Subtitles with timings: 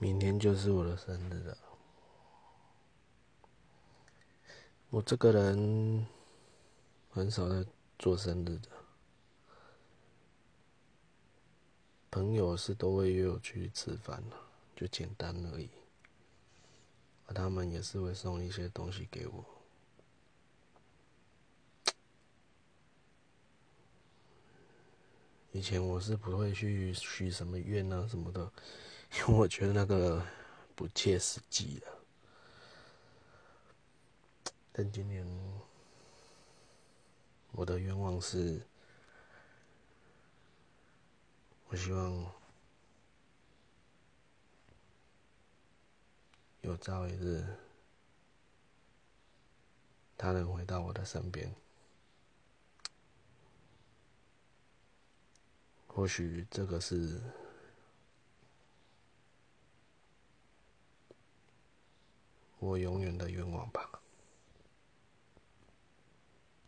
[0.00, 1.58] 明天就是我的生日了。
[4.88, 6.06] 我这个人
[7.10, 7.66] 很少在
[7.98, 8.68] 做生日的，
[12.10, 14.36] 朋友是都会约我去吃饭的，
[14.74, 15.68] 就简单而已。
[17.26, 19.44] 而他们也是会送一些东西给我。
[25.52, 28.50] 以前我是不会去许什么愿啊什么的，
[29.18, 30.24] 因为我觉得那个
[30.74, 31.86] 不切实际的。
[34.72, 35.26] 但今年
[37.52, 38.62] 我的愿望是，
[41.68, 42.32] 我希望
[46.62, 47.44] 有朝一日，
[50.16, 51.54] 他能回到我的身边。
[55.88, 57.20] 或许这个是
[62.60, 63.89] 我永远的愿望吧。